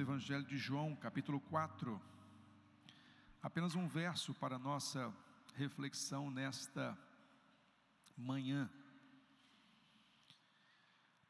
[0.00, 2.00] do Evangelho de João, capítulo 4.
[3.42, 5.14] Apenas um verso para nossa
[5.54, 6.98] reflexão nesta
[8.16, 8.70] manhã.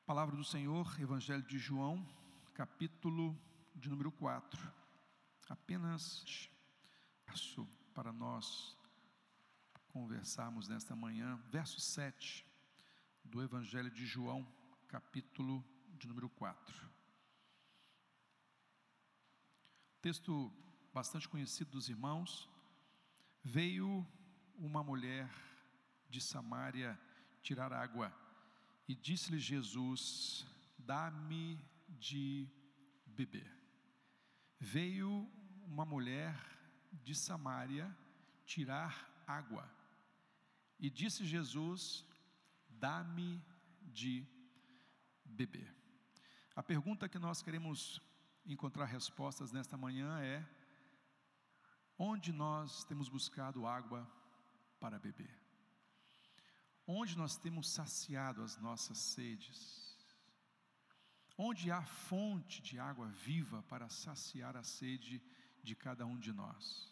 [0.06, 2.06] Palavra do Senhor, Evangelho de João,
[2.54, 3.36] capítulo
[3.74, 4.72] de número 4.
[5.48, 6.48] Apenas
[7.26, 8.78] verso para nós
[9.88, 12.46] conversarmos nesta manhã, verso 7
[13.24, 14.46] do Evangelho de João,
[14.86, 15.64] capítulo
[15.98, 16.89] de número 4.
[20.00, 20.50] Texto
[20.94, 22.48] bastante conhecido dos irmãos.
[23.44, 24.06] Veio
[24.56, 25.30] uma mulher
[26.08, 26.98] de Samaria
[27.42, 28.10] tirar água
[28.88, 30.46] e disse-lhe Jesus:
[30.78, 32.48] Dá-me de
[33.04, 33.50] beber.
[34.58, 35.30] Veio
[35.66, 36.34] uma mulher
[36.92, 37.94] de Samaria
[38.46, 39.70] tirar água
[40.78, 42.06] e disse Jesus:
[42.70, 43.44] Dá-me
[43.82, 44.26] de
[45.24, 45.74] beber.
[46.56, 48.00] A pergunta que nós queremos
[48.44, 50.46] encontrar respostas nesta manhã é:
[51.98, 54.08] onde nós temos buscado água
[54.78, 55.38] para beber?
[56.86, 59.96] Onde nós temos saciado as nossas sedes?
[61.36, 65.22] Onde há fonte de água viva para saciar a sede
[65.62, 66.90] de cada um de nós?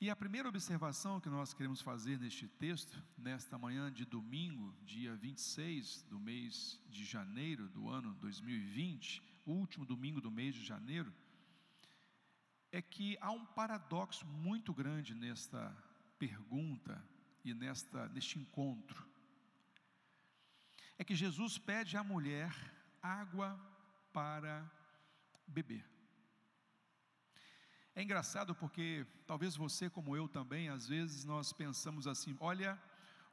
[0.00, 5.14] E a primeira observação que nós queremos fazer neste texto, nesta manhã de domingo, dia
[5.14, 11.12] 26 do mês de janeiro do ano 2020, último domingo do mês de janeiro,
[12.72, 15.76] é que há um paradoxo muito grande nesta
[16.18, 17.02] pergunta
[17.44, 19.08] e nesta, neste encontro.
[20.98, 22.52] É que Jesus pede à mulher
[23.02, 23.58] água
[24.12, 24.70] para
[25.46, 25.88] beber.
[27.94, 32.80] É engraçado porque talvez você, como eu também, às vezes nós pensamos assim: olha,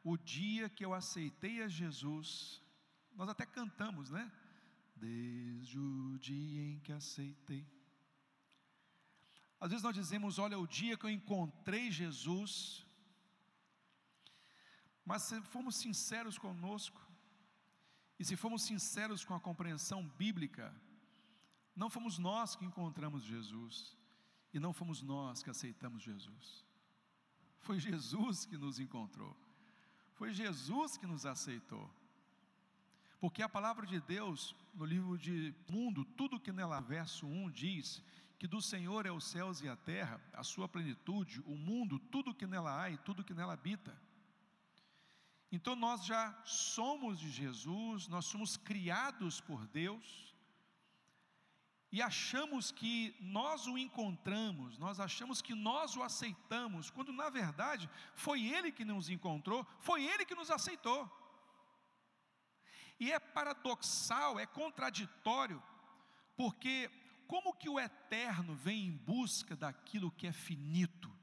[0.04, 2.62] o dia que eu aceitei a Jesus,
[3.16, 4.32] nós até cantamos, né?
[5.00, 7.66] Desde o dia em que aceitei.
[9.60, 12.86] Às vezes nós dizemos: olha, o dia que eu encontrei Jesus,
[15.06, 17.02] mas se formos sinceros conosco,
[18.20, 20.74] e se formos sinceros com a compreensão bíblica,
[21.76, 23.96] não fomos nós que encontramos Jesus,
[24.54, 26.66] e não fomos nós que aceitamos Jesus.
[27.60, 29.36] Foi Jesus que nos encontrou.
[30.14, 31.88] Foi Jesus que nos aceitou.
[33.20, 38.04] Porque a palavra de Deus, no livro de Mundo, tudo que nela, verso 1 diz
[38.38, 42.36] que do Senhor é os céus e a terra, a sua plenitude, o mundo, tudo
[42.36, 44.00] que nela há e tudo que nela habita.
[45.52, 50.28] Então nós já somos de Jesus, nós somos criados por Deus,
[51.92, 57.90] e achamos que nós o encontramos, nós achamos que nós o aceitamos, quando na verdade
[58.14, 61.10] foi Ele que nos encontrou, foi Ele que nos aceitou.
[63.00, 65.62] E é paradoxal, é contraditório,
[66.36, 66.90] porque
[67.28, 71.16] como que o eterno vem em busca daquilo que é finito?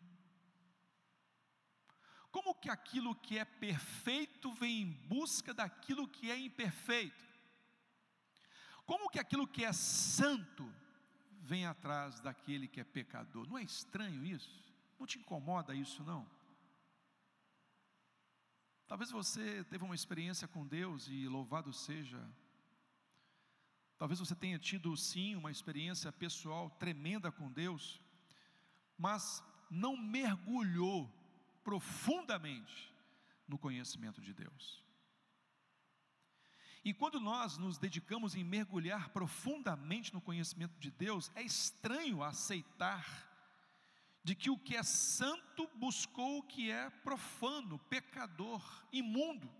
[2.31, 7.25] Como que aquilo que é perfeito vem em busca daquilo que é imperfeito?
[8.85, 10.71] Como que aquilo que é santo
[11.41, 13.49] vem atrás daquele que é pecador?
[13.49, 14.75] Não é estranho isso?
[14.99, 16.29] Não te incomoda isso não?
[18.87, 22.23] Talvez você teve uma experiência com Deus e louvado seja.
[23.97, 28.01] Talvez você tenha tido sim uma experiência pessoal tremenda com Deus,
[28.99, 31.11] mas não mergulhou
[31.63, 32.93] profundamente
[33.49, 34.85] no conhecimento de Deus.
[36.85, 43.34] E quando nós nos dedicamos em mergulhar profundamente no conhecimento de Deus, é estranho aceitar
[44.25, 49.53] de que o que é santo buscou o que é profano, pecador, imundo.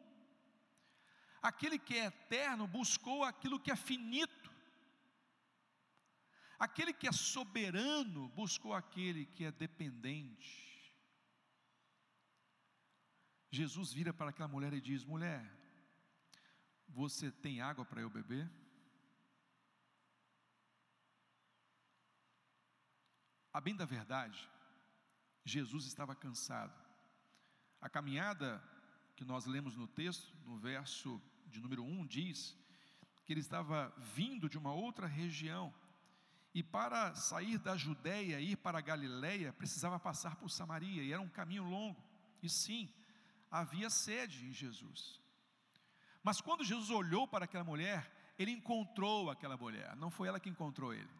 [1.43, 4.51] Aquele que é eterno buscou aquilo que é finito.
[6.59, 10.65] Aquele que é soberano buscou aquele que é dependente.
[13.51, 15.45] Jesus vira para aquela mulher e diz: Mulher,
[16.89, 18.51] você tem água para eu beber?
[23.53, 24.51] A bem da verdade,
[25.45, 26.75] Jesus estava cansado.
[27.81, 28.63] A caminhada
[29.15, 32.57] que nós lemos no texto, no verso de número 1, diz
[33.25, 35.73] que ele estava vindo de uma outra região.
[36.55, 41.13] E para sair da Judéia e ir para a Galiléia, precisava passar por Samaria, e
[41.13, 42.03] era um caminho longo.
[42.43, 42.93] E sim,
[43.51, 45.21] havia sede em Jesus.
[46.23, 50.49] Mas quando Jesus olhou para aquela mulher, ele encontrou aquela mulher, não foi ela que
[50.49, 51.11] encontrou ele.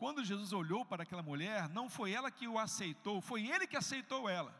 [0.00, 3.76] Quando Jesus olhou para aquela mulher, não foi ela que o aceitou, foi ele que
[3.76, 4.52] aceitou ela.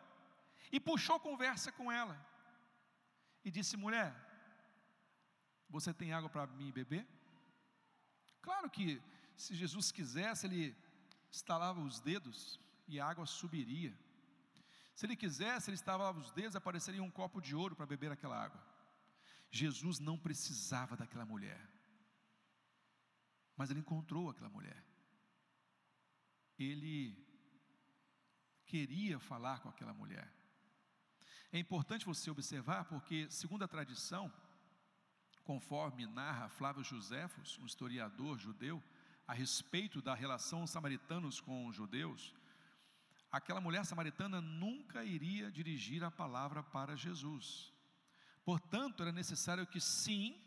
[0.70, 2.14] E puxou conversa com ela.
[3.42, 4.14] E disse: Mulher,
[5.66, 7.06] você tem água para mim beber?
[8.42, 9.02] Claro que
[9.34, 10.76] se Jesus quisesse, ele
[11.30, 13.98] estalava os dedos e a água subiria.
[14.94, 18.36] Se ele quisesse, ele estalava os dedos, apareceria um copo de ouro para beber aquela
[18.36, 18.62] água.
[19.50, 21.66] Jesus não precisava daquela mulher,
[23.56, 24.89] mas ele encontrou aquela mulher.
[26.62, 27.16] Ele
[28.66, 30.30] queria falar com aquela mulher.
[31.52, 34.32] É importante você observar, porque, segundo a tradição,
[35.42, 38.80] conforme narra Flávio Joséfos, um historiador judeu,
[39.26, 42.34] a respeito da relação samaritanos com os judeus,
[43.32, 47.72] aquela mulher samaritana nunca iria dirigir a palavra para Jesus.
[48.44, 50.40] Portanto, era necessário que sim,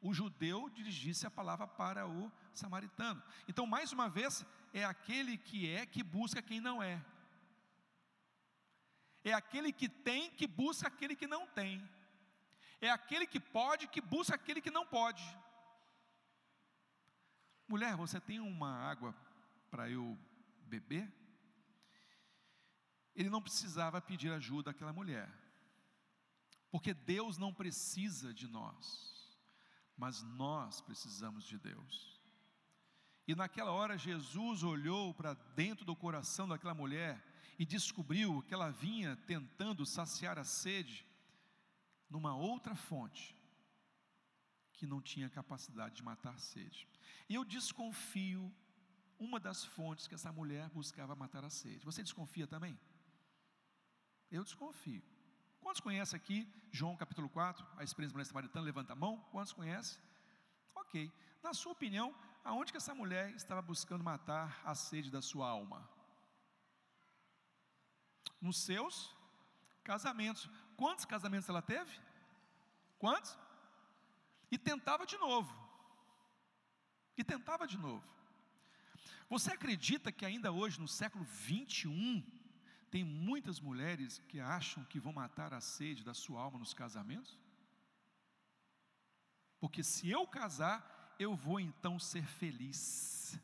[0.00, 3.22] o judeu dirigisse a palavra para o samaritano.
[3.48, 7.04] Então, mais uma vez, é aquele que é que busca quem não é.
[9.24, 11.86] É aquele que tem que busca aquele que não tem.
[12.80, 15.24] É aquele que pode que busca aquele que não pode.
[17.66, 19.14] Mulher, você tem uma água
[19.70, 20.18] para eu
[20.62, 21.12] beber?
[23.14, 25.28] Ele não precisava pedir ajuda àquela mulher,
[26.70, 29.36] porque Deus não precisa de nós,
[29.96, 32.17] mas nós precisamos de Deus.
[33.28, 37.22] E naquela hora Jesus olhou para dentro do coração daquela mulher
[37.58, 41.06] e descobriu que ela vinha tentando saciar a sede
[42.08, 43.36] numa outra fonte
[44.72, 46.88] que não tinha capacidade de matar a sede.
[47.28, 48.50] E eu desconfio
[49.18, 51.84] uma das fontes que essa mulher buscava matar a sede.
[51.84, 52.80] Você desconfia também?
[54.30, 55.02] Eu desconfio.
[55.60, 58.64] Quantos conhecem aqui João capítulo 4, a experiência da mulher samaritana?
[58.64, 59.18] Levanta a mão.
[59.30, 60.00] Quantos conhecem?
[60.74, 61.12] Ok.
[61.42, 62.14] Na sua opinião,
[62.48, 65.86] aonde que essa mulher estava buscando matar a sede da sua alma?
[68.40, 69.14] Nos seus
[69.84, 70.48] casamentos.
[70.76, 71.92] Quantos casamentos ela teve?
[72.98, 73.36] Quantos?
[74.50, 75.52] E tentava de novo.
[77.18, 78.06] E tentava de novo.
[79.28, 82.24] Você acredita que ainda hoje, no século 21,
[82.90, 87.38] tem muitas mulheres que acham que vão matar a sede da sua alma nos casamentos?
[89.60, 93.38] Porque se eu casar, eu vou então ser feliz.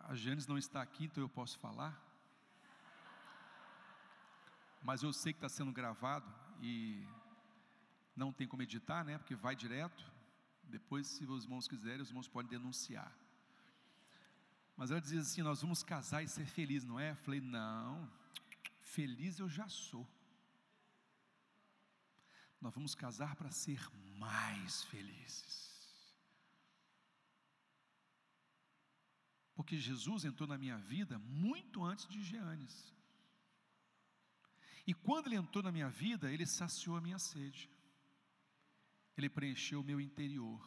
[0.00, 2.00] A Janes não está aqui, então eu posso falar.
[4.80, 7.04] Mas eu sei que está sendo gravado e
[8.14, 9.18] não tem como editar, né?
[9.18, 10.12] Porque vai direto.
[10.62, 13.12] Depois, se os irmãos quiserem, os irmãos podem denunciar.
[14.76, 17.10] Mas ela dizia assim: Nós vamos casar e ser felizes, não é?
[17.10, 18.08] Eu falei: Não,
[18.80, 20.06] feliz eu já sou.
[22.60, 23.80] Nós vamos casar para ser
[24.18, 25.66] mais felizes.
[29.54, 32.94] Porque Jesus entrou na minha vida muito antes de Jeanes.
[34.86, 37.70] E quando ele entrou na minha vida, ele saciou a minha sede.
[39.16, 40.62] Ele preencheu o meu interior.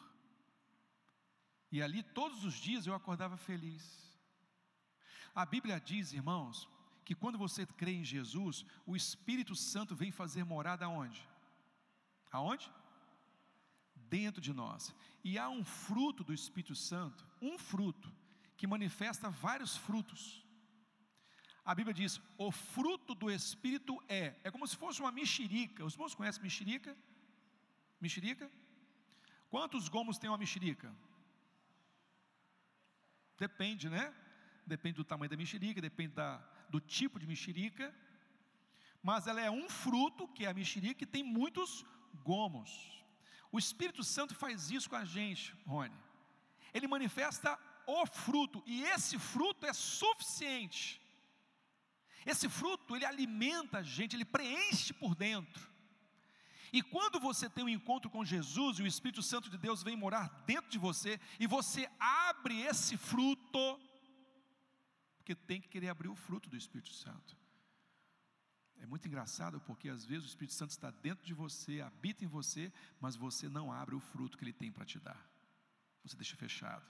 [1.70, 4.10] E ali todos os dias eu acordava feliz.
[5.32, 6.68] A Bíblia diz, irmãos,
[7.04, 11.29] que quando você crê em Jesus, o Espírito Santo vem fazer morada aonde?
[12.30, 12.70] Aonde?
[13.94, 14.94] Dentro de nós.
[15.22, 18.12] E há um fruto do Espírito Santo, um fruto,
[18.56, 20.44] que manifesta vários frutos.
[21.64, 25.84] A Bíblia diz: o fruto do Espírito é, é como se fosse uma mexerica.
[25.84, 26.96] Os irmãos conhecem mexerica?
[28.00, 28.50] Mexerica?
[29.48, 30.94] Quantos gomos tem uma mexerica?
[33.38, 34.14] Depende, né?
[34.66, 36.36] Depende do tamanho da mexerica, depende da,
[36.68, 37.94] do tipo de mexerica.
[39.02, 41.84] Mas ela é um fruto, que é a mexerica, que tem muitos
[42.22, 43.04] gomos.
[43.52, 45.96] O Espírito Santo faz isso com a gente, Rony.
[46.72, 51.00] Ele manifesta o fruto, e esse fruto é suficiente.
[52.24, 55.68] Esse fruto, ele alimenta a gente, ele preenche por dentro.
[56.72, 59.96] E quando você tem um encontro com Jesus e o Espírito Santo de Deus vem
[59.96, 63.80] morar dentro de você, e você abre esse fruto,
[65.16, 67.36] porque tem que querer abrir o fruto do Espírito Santo.
[68.80, 72.28] É muito engraçado porque às vezes o Espírito Santo está dentro de você, habita em
[72.28, 75.20] você, mas você não abre o fruto que ele tem para te dar.
[76.02, 76.84] Você deixa fechado.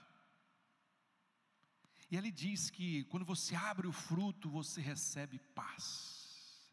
[2.09, 6.69] E ele diz que quando você abre o fruto, você recebe paz,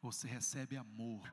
[0.00, 1.32] você recebe amor,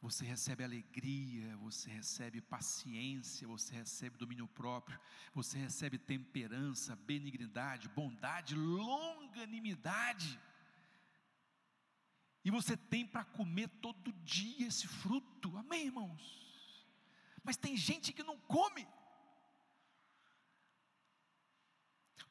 [0.00, 5.00] você recebe alegria, você recebe paciência, você recebe domínio próprio,
[5.34, 10.38] você recebe temperança, benignidade, bondade, longanimidade.
[12.44, 16.44] E você tem para comer todo dia esse fruto, amém, irmãos?
[17.42, 18.86] Mas tem gente que não come.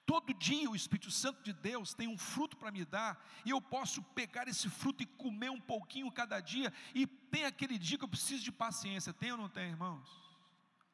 [0.05, 3.60] Todo dia o Espírito Santo de Deus tem um fruto para me dar, e eu
[3.60, 8.03] posso pegar esse fruto e comer um pouquinho cada dia, e tem aquele dia que
[8.03, 10.08] eu preciso de paciência, tem ou não tem, irmãos?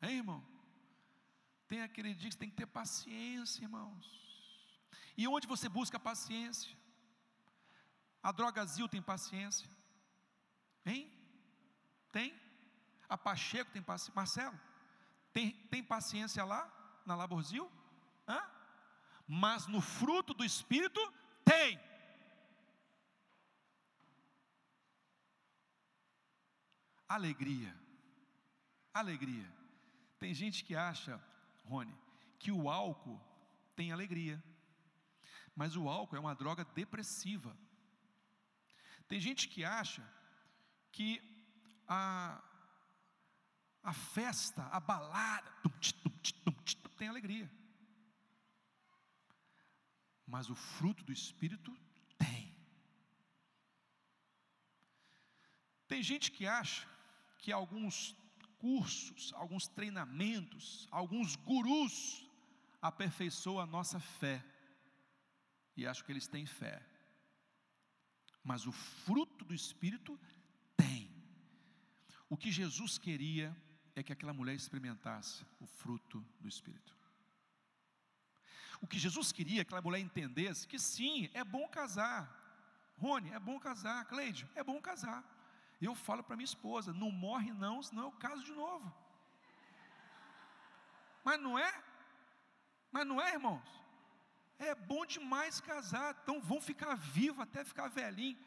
[0.02, 0.46] Hein, irmão?
[1.68, 4.06] Tem aquele dia que você tem que ter paciência, irmãos.
[5.18, 6.79] E onde você busca paciência?
[8.22, 9.70] A Drogazil tem paciência?
[10.86, 11.12] Hein?
[12.12, 12.38] Tem?
[13.08, 14.14] A Pacheco tem paciência?
[14.16, 14.60] Marcelo,
[15.32, 16.70] tem, tem paciência lá,
[17.06, 17.72] na Laborzil?
[18.28, 18.42] Hã?
[19.28, 21.00] Mas no fruto do Espírito,
[21.46, 21.80] tem.
[27.08, 27.76] Alegria.
[28.94, 29.52] Alegria.
[30.20, 31.24] Tem gente que acha,
[31.66, 31.96] Rony,
[32.38, 33.20] que o álcool
[33.76, 34.44] tem alegria.
[35.56, 37.56] Mas o álcool é uma droga depressiva.
[39.10, 40.04] Tem gente que acha
[40.92, 41.20] que
[41.88, 42.40] a,
[43.82, 47.50] a festa, a balada, tum, tum, tum, tem alegria.
[50.28, 51.76] Mas o fruto do Espírito
[52.20, 52.56] tem.
[55.88, 56.88] Tem gente que acha
[57.40, 58.16] que alguns
[58.60, 62.24] cursos, alguns treinamentos, alguns gurus
[62.80, 64.46] aperfeiçoam a nossa fé.
[65.76, 66.86] E acho que eles têm fé.
[68.50, 70.20] Mas o fruto do Espírito
[70.76, 71.08] tem.
[72.28, 73.56] O que Jesus queria
[73.96, 76.98] é que aquela mulher experimentasse o fruto do Espírito.
[78.82, 82.24] O que Jesus queria é que aquela mulher entendesse que sim, é bom casar.
[82.98, 84.06] Rony, é bom casar.
[84.06, 85.24] Cleide, é bom casar.
[85.80, 88.92] Eu falo para minha esposa: não morre não, senão eu caso de novo.
[91.24, 91.72] Mas não é?
[92.92, 93.70] Mas não é, irmãos?
[94.60, 98.38] É bom demais casar, então vão ficar vivos até ficar velhinho.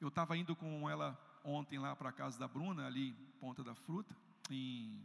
[0.00, 3.64] Eu estava indo com ela ontem lá para a casa da Bruna, ali em Ponta
[3.64, 4.16] da Fruta,
[4.48, 5.04] em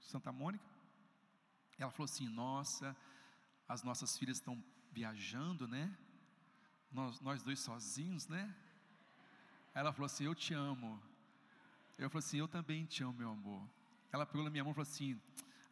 [0.00, 0.64] Santa Mônica.
[1.78, 2.96] Ela falou assim: Nossa,
[3.68, 5.94] as nossas filhas estão viajando, né?
[6.90, 8.54] Nós, nós dois sozinhos, né?
[9.74, 10.98] Ela falou assim: Eu te amo.
[11.98, 13.68] Eu falei assim: Eu também te amo, meu amor.
[14.10, 15.20] Ela pegou na minha mão e falou assim: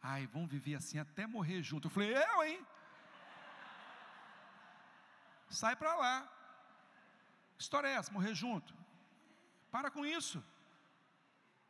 [0.03, 1.87] Ai, vamos viver assim até morrer junto.
[1.87, 2.63] Eu falei: Eu, hein?
[5.49, 6.31] Sai para lá.
[7.57, 8.11] História é essa?
[8.11, 8.73] Morrer junto?
[9.71, 10.43] Para com isso.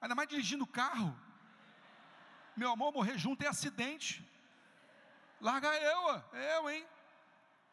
[0.01, 1.17] Ainda mais dirigindo carro.
[2.55, 4.27] Meu amor, morrer junto é acidente.
[5.39, 6.85] Larga eu, eu, hein?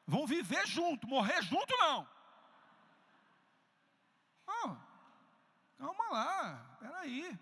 [0.06, 2.06] Vão viver junto, morrer junto não.
[4.46, 4.76] Oh,
[5.78, 7.38] calma lá, peraí.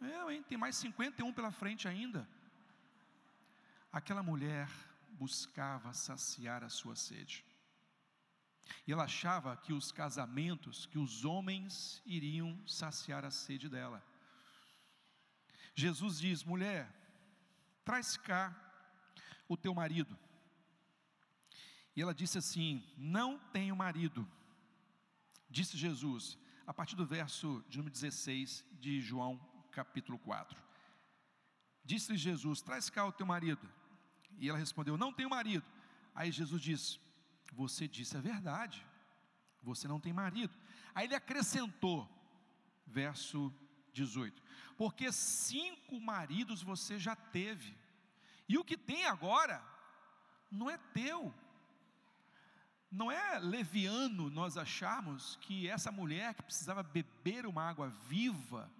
[0.00, 0.42] Eu, hein?
[0.44, 2.28] Tem mais 51 pela frente ainda.
[3.92, 4.68] Aquela mulher
[5.10, 7.44] buscava saciar a sua sede.
[8.86, 14.04] E ela achava que os casamentos, que os homens iriam saciar a sede dela.
[15.74, 16.90] Jesus diz: mulher,
[17.84, 18.54] traz cá
[19.48, 20.16] o teu marido.
[21.94, 24.28] E ela disse assim: Não tenho marido.
[25.48, 29.38] Disse Jesus, a partir do verso de número 16 de João,
[29.70, 30.60] capítulo 4.
[31.84, 33.68] Disse-lhe Jesus: Traz cá o teu marido.
[34.38, 35.64] E ela respondeu: Não tenho marido.
[36.14, 36.98] Aí Jesus disse:
[37.52, 38.84] você disse a verdade,
[39.62, 40.52] você não tem marido.
[40.94, 42.08] Aí ele acrescentou,
[42.86, 43.52] verso
[43.92, 44.42] 18:
[44.76, 47.76] Porque cinco maridos você já teve,
[48.48, 49.62] e o que tem agora
[50.50, 51.32] não é teu.
[52.90, 58.70] Não é leviano nós acharmos que essa mulher que precisava beber uma água viva,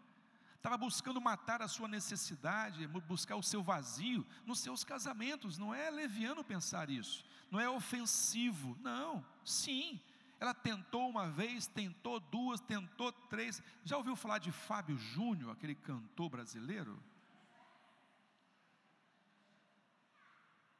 [0.62, 5.58] estava buscando matar a sua necessidade, buscar o seu vazio nos seus casamentos.
[5.58, 9.26] Não é leviano pensar isso, não é ofensivo, não.
[9.44, 10.00] Sim,
[10.38, 13.60] ela tentou uma vez, tentou duas, tentou três.
[13.84, 17.02] Já ouviu falar de Fábio Júnior, aquele cantor brasileiro?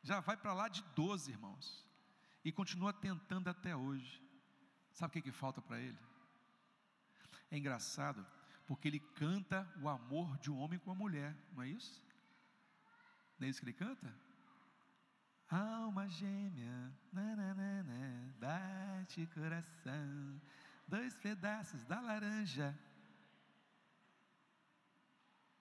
[0.01, 1.85] Já vai para lá de 12, irmãos,
[2.45, 4.23] e continua tentando até hoje.
[4.93, 5.99] Sabe o que, que falta para ele?
[7.51, 8.25] É engraçado
[8.73, 12.02] porque ele canta o amor de um homem com uma mulher, não é isso?
[13.38, 14.11] Não é isso que ele canta?
[15.47, 20.41] Alma gêmea, nananana, bate coração,
[20.88, 22.75] dois pedaços da laranja.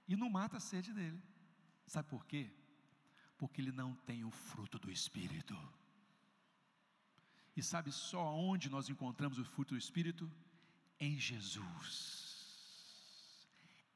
[0.08, 1.22] E não mata a sede dele.
[1.86, 2.50] Sabe por quê?
[3.38, 5.54] Porque ele não tem o fruto do Espírito.
[7.58, 10.32] E sabe só onde nós encontramos o fruto do Espírito?
[10.98, 12.21] Em Jesus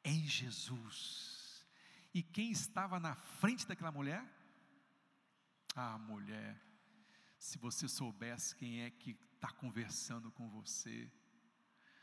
[0.05, 1.65] em Jesus.
[2.13, 4.24] E quem estava na frente daquela mulher?
[5.75, 6.57] Ah, mulher,
[7.38, 11.12] se você soubesse quem é que está conversando com você.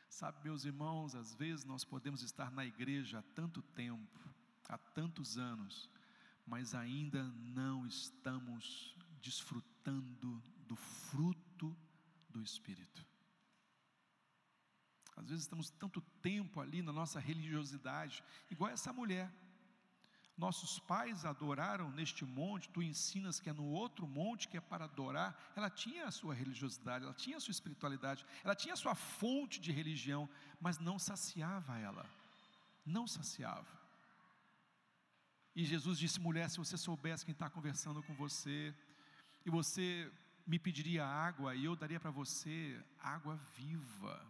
[0.09, 4.21] Sabe, meus irmãos, às vezes nós podemos estar na igreja há tanto tempo,
[4.69, 5.89] há tantos anos,
[6.47, 11.75] mas ainda não estamos desfrutando do fruto
[12.29, 13.07] do Espírito.
[15.17, 19.31] Às vezes estamos tanto tempo ali na nossa religiosidade, igual essa mulher.
[20.37, 24.87] nossos pais adoraram neste monte, tu ensinas que é no outro monte que é para
[24.87, 25.39] adorar.
[25.55, 29.61] Ela tinha a sua religiosidade, ela tinha a sua espiritualidade, ela tinha a sua fonte
[29.61, 30.29] de religião,
[30.61, 32.07] mas não saciava ela,
[32.85, 33.81] não saciava.
[35.55, 38.75] E Jesus disse: mulher, se você soubesse quem está conversando com você,
[39.45, 40.11] e você
[40.47, 44.27] me pediria água, e eu daria para você água viva,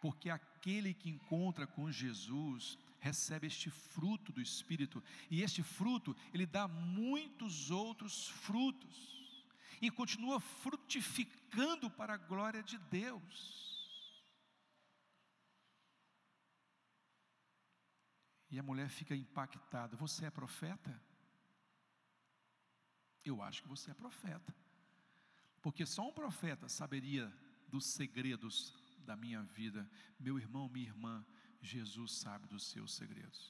[0.00, 6.46] porque aquele que encontra com Jesus recebe este fruto do Espírito, e este fruto, ele
[6.46, 9.44] dá muitos outros frutos,
[9.80, 13.68] e continua frutificando para a glória de Deus.
[18.50, 21.00] E a mulher fica impactada: Você é profeta?
[23.24, 24.54] Eu acho que você é profeta,
[25.60, 27.32] porque só um profeta saberia
[27.68, 28.74] dos segredos
[29.08, 29.82] da minha vida.
[30.26, 31.14] Meu irmão, minha irmã,
[31.60, 33.42] Jesus sabe dos seus segredos.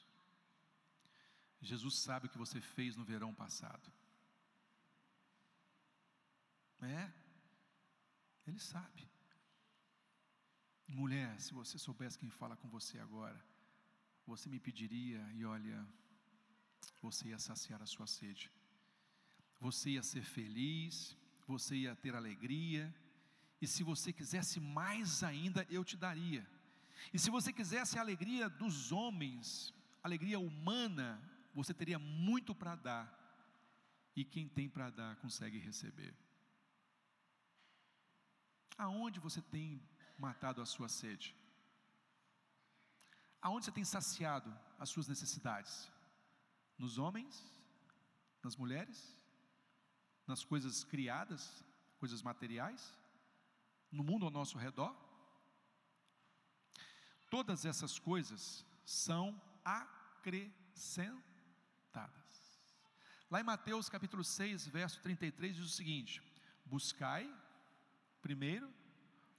[1.61, 3.91] Jesus sabe o que você fez no verão passado.
[6.81, 7.11] É,
[8.47, 9.01] Ele sabe.
[10.87, 13.39] Mulher, se você soubesse quem fala com você agora,
[14.25, 15.77] você me pediria e olha,
[17.01, 18.49] você ia saciar a sua sede.
[19.59, 22.83] Você ia ser feliz, você ia ter alegria,
[23.61, 26.47] e se você quisesse mais ainda, eu te daria.
[27.13, 31.21] E se você quisesse a alegria dos homens, alegria humana,
[31.53, 33.15] você teria muito para dar.
[34.15, 36.13] E quem tem para dar consegue receber.
[38.77, 39.81] Aonde você tem
[40.17, 41.35] matado a sua sede?
[43.41, 45.91] Aonde você tem saciado as suas necessidades?
[46.77, 47.43] Nos homens?
[48.41, 49.17] Nas mulheres?
[50.25, 51.63] Nas coisas criadas?
[51.97, 52.98] Coisas materiais?
[53.91, 54.95] No mundo ao nosso redor?
[57.29, 61.23] Todas essas coisas são acrescentadas.
[63.29, 66.21] Lá em Mateus capítulo 6, verso 33 diz o seguinte:
[66.65, 67.31] Buscai
[68.21, 68.73] primeiro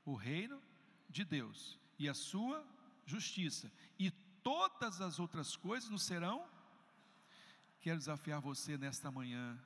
[0.04, 0.62] o reino
[1.08, 2.64] de Deus e a sua
[3.04, 4.10] justiça, e
[4.42, 6.48] todas as outras coisas nos serão.
[7.80, 9.58] Quero desafiar você nesta manhã,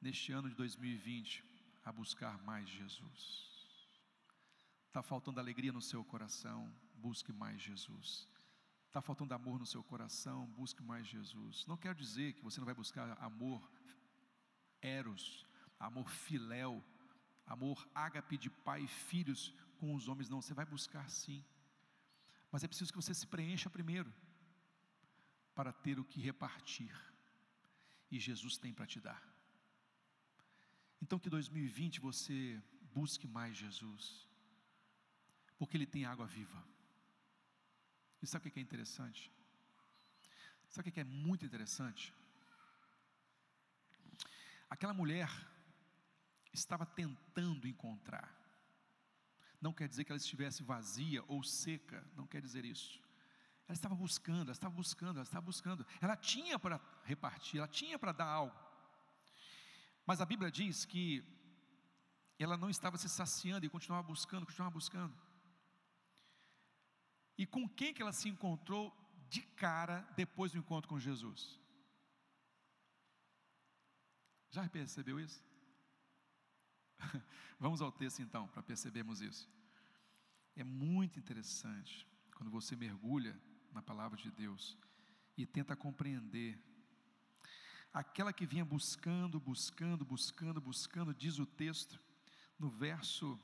[0.00, 1.44] neste ano de 2020,
[1.84, 3.53] a buscar mais Jesus.
[4.94, 8.28] Está faltando alegria no seu coração, busque mais Jesus.
[8.86, 11.66] Está faltando amor no seu coração, busque mais Jesus.
[11.66, 13.68] Não quero dizer que você não vai buscar amor
[14.80, 15.44] eros,
[15.80, 16.80] amor filéu,
[17.44, 20.40] amor ágape de pai e filhos com os homens, não.
[20.40, 21.44] Você vai buscar sim.
[22.52, 24.14] Mas é preciso que você se preencha primeiro,
[25.56, 26.94] para ter o que repartir.
[28.12, 29.20] E Jesus tem para te dar.
[31.02, 34.32] Então que 2020 você busque mais Jesus,
[35.58, 36.62] porque Ele tem água viva.
[38.22, 39.30] E sabe o que é interessante?
[40.68, 42.14] Sabe o que é muito interessante?
[44.68, 45.28] Aquela mulher
[46.52, 48.44] estava tentando encontrar
[49.64, 53.00] não quer dizer que ela estivesse vazia ou seca, não quer dizer isso.
[53.66, 55.86] Ela estava buscando, ela estava buscando, ela estava buscando.
[56.02, 58.54] Ela tinha para repartir, ela tinha para dar algo.
[60.04, 61.24] Mas a Bíblia diz que
[62.38, 65.16] ela não estava se saciando e continuava buscando, continuava buscando.
[67.36, 68.92] E com quem que ela se encontrou
[69.28, 71.58] de cara depois do encontro com Jesus?
[74.50, 75.42] Já percebeu isso?
[77.58, 79.50] Vamos ao texto então, para percebermos isso.
[80.54, 83.38] É muito interessante quando você mergulha
[83.72, 84.78] na palavra de Deus
[85.36, 86.56] e tenta compreender.
[87.92, 92.00] Aquela que vinha buscando, buscando, buscando, buscando, diz o texto,
[92.58, 93.38] no verso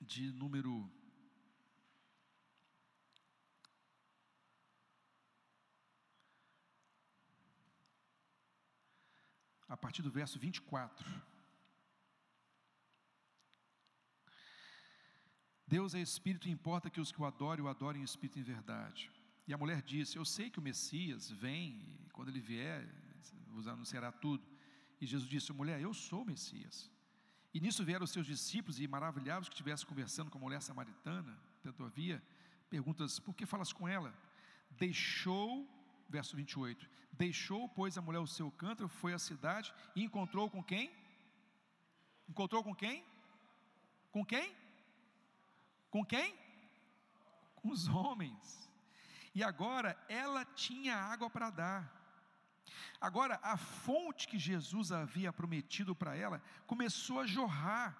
[0.00, 0.90] de número
[9.72, 11.10] a partir do verso 24.
[15.66, 18.42] Deus é espírito e importa que os que o adorem, o adorem em espírito e
[18.42, 19.10] em verdade.
[19.48, 21.66] E a mulher disse: Eu sei que o Messias vem,
[22.04, 22.86] e quando ele vier,
[23.46, 24.44] vos anunciará tudo.
[25.00, 26.90] E Jesus disse: Mulher, eu sou o Messias.
[27.54, 31.34] E nisso vieram os seus discípulos e maravilhados que estivesse conversando com a mulher samaritana.
[31.62, 32.22] Todavia,
[32.68, 34.12] perguntas: Por que falas com ela?
[34.72, 35.66] Deixou,
[36.16, 40.62] verso 28, deixou, pois, a mulher o seu cântaro, foi à cidade e encontrou com
[40.62, 40.92] quem?
[42.28, 43.04] Encontrou com quem?
[44.10, 44.54] Com quem?
[45.90, 46.28] Com quem?
[47.56, 48.70] Com os homens.
[49.34, 51.82] E agora ela tinha água para dar.
[53.00, 57.96] Agora, a fonte que Jesus havia prometido para ela começou a jorrar.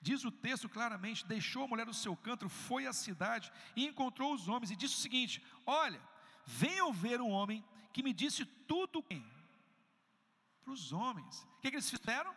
[0.00, 4.34] Diz o texto claramente: deixou a mulher do seu canto, foi à cidade e encontrou
[4.34, 6.00] os homens e disse o seguinte: Olha,
[6.46, 11.42] Venham ver um homem que me disse tudo para os homens.
[11.56, 12.34] O que, que eles fizeram?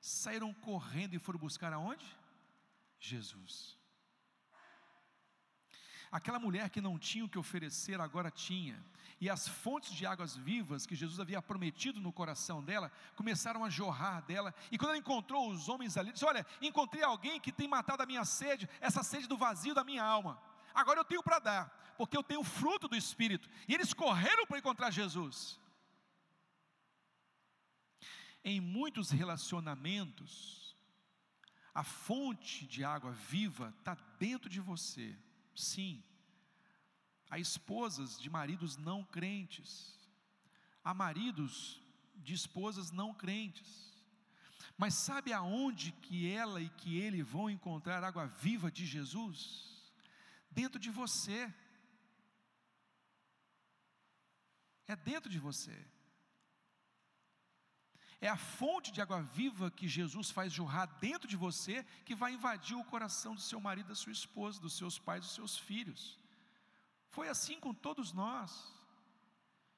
[0.00, 2.04] Saíram correndo e foram buscar aonde?
[2.98, 3.76] Jesus.
[6.10, 8.80] Aquela mulher que não tinha o que oferecer, agora tinha.
[9.20, 13.70] E as fontes de águas vivas que Jesus havia prometido no coração dela começaram a
[13.70, 14.54] jorrar dela.
[14.70, 18.06] E quando ela encontrou os homens ali, disse: Olha, encontrei alguém que tem matado a
[18.06, 20.40] minha sede, essa sede do vazio da minha alma.
[20.74, 23.48] Agora eu tenho para dar, porque eu tenho fruto do Espírito.
[23.68, 25.58] E eles correram para encontrar Jesus.
[28.42, 30.76] Em muitos relacionamentos,
[31.74, 35.16] a fonte de água viva está dentro de você.
[35.54, 36.02] Sim,
[37.30, 39.98] há esposas de maridos não crentes,
[40.82, 41.82] há maridos
[42.16, 43.92] de esposas não crentes.
[44.76, 49.92] Mas sabe aonde que ela e que ele vão encontrar água viva de Jesus?
[50.50, 51.52] Dentro de você.
[54.86, 55.76] É dentro de você.
[58.20, 62.32] É a fonte de água viva que Jesus faz jorrar dentro de você que vai
[62.32, 66.18] invadir o coração do seu marido, da sua esposa, dos seus pais, dos seus filhos.
[67.10, 68.72] Foi assim com todos nós.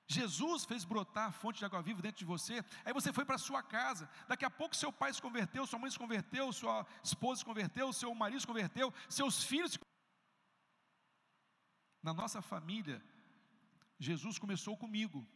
[0.08, 3.36] Jesus fez brotar a fonte de água viva dentro de você, aí você foi para
[3.36, 7.40] sua casa, daqui a pouco seu pai se converteu, sua mãe se converteu, sua esposa
[7.40, 9.80] se converteu, seu marido se converteu, seus filhos se
[12.00, 13.04] Na nossa família,
[13.98, 15.26] Jesus começou comigo,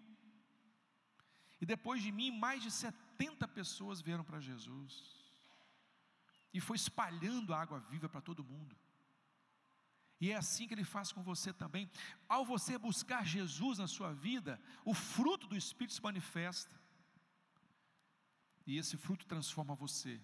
[1.61, 4.94] e depois de mim, mais de 70 pessoas vieram para Jesus.
[6.53, 8.75] E foi espalhando a água viva para todo mundo.
[10.20, 11.90] E é assim que ele faz com você também.
[12.29, 16.79] Ao você buscar Jesus na sua vida, o fruto do Espírito se manifesta.
[18.66, 20.20] E esse fruto transforma você.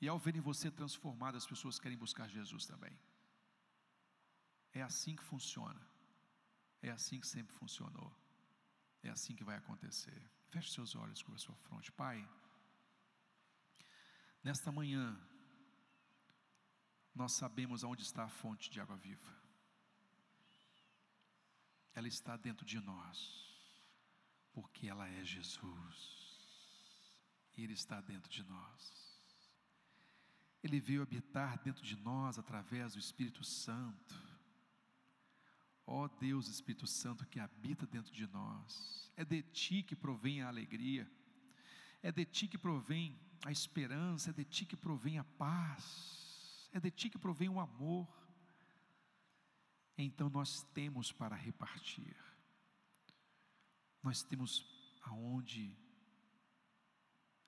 [0.00, 2.96] E ao verem você transformado, as pessoas querem buscar Jesus também.
[4.72, 5.91] É assim que funciona.
[6.82, 8.12] É assim que sempre funcionou.
[9.02, 10.20] É assim que vai acontecer.
[10.50, 11.90] Feche seus olhos com a sua fronte.
[11.92, 12.28] Pai,
[14.42, 15.18] nesta manhã,
[17.14, 19.42] nós sabemos aonde está a fonte de água viva.
[21.94, 23.18] Ela está dentro de nós,
[24.52, 26.22] porque ela é Jesus.
[27.54, 29.02] E Ele está dentro de nós.
[30.62, 34.31] Ele veio habitar dentro de nós através do Espírito Santo.
[35.94, 40.40] Ó oh Deus Espírito Santo que habita dentro de nós, é de Ti que provém
[40.40, 41.06] a alegria,
[42.02, 46.80] é de Ti que provém a esperança, é de Ti que provém a paz, é
[46.80, 48.08] de Ti que provém o amor.
[49.98, 52.16] Então nós temos para repartir,
[54.02, 54.64] nós temos
[55.02, 55.76] aonde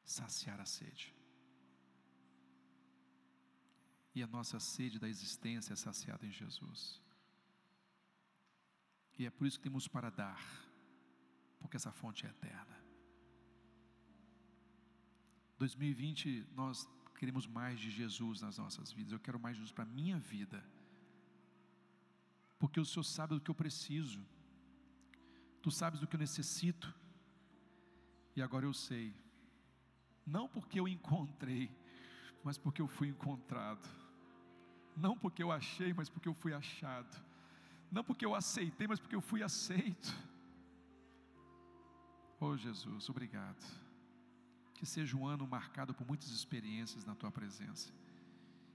[0.05, 1.15] saciar a sede.
[4.15, 7.03] E a nossa sede da existência é saciada em Jesus.
[9.19, 10.43] E é por isso que temos para dar,
[11.61, 12.77] porque essa fonte é eterna.
[15.59, 19.13] 2020 nós queremos mais de Jesus nas nossas vidas.
[19.13, 20.65] Eu quero mais de Jesus para a minha vida.
[22.59, 24.21] Porque o Senhor sabe do que eu preciso.
[25.63, 26.93] Tu sabes do que eu necessito.
[28.35, 29.15] E agora eu sei.
[30.27, 31.71] Não porque eu encontrei,
[32.43, 33.89] mas porque eu fui encontrado.
[34.97, 37.15] Não porque eu achei, mas porque eu fui achado
[37.95, 40.13] não porque eu aceitei, mas porque eu fui aceito.
[42.41, 43.65] Oh Jesus, obrigado.
[44.75, 47.93] Que seja um ano marcado por muitas experiências na tua presença.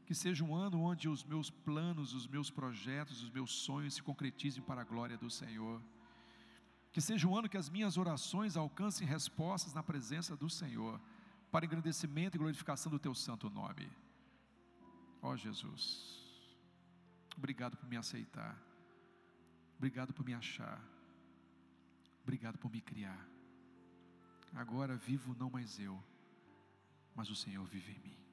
[0.05, 4.01] Que seja um ano onde os meus planos, os meus projetos, os meus sonhos se
[4.01, 5.81] concretizem para a glória do Senhor.
[6.93, 10.99] Que seja um ano que as minhas orações alcancem respostas na presença do Senhor,
[11.51, 13.91] para engrandecimento e glorificação do teu santo nome.
[15.21, 16.23] Ó oh, Jesus,
[17.35, 18.68] obrigado por me aceitar.
[19.79, 20.77] Obrigado por me achar.
[22.21, 23.25] Obrigado por me criar.
[24.53, 25.97] Agora vivo não mais eu,
[27.15, 28.28] mas o Senhor vive em mim.